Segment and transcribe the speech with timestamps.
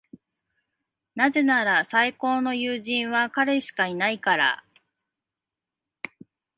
[1.13, 4.65] なぜなら、最高の友人は彼しかいないから。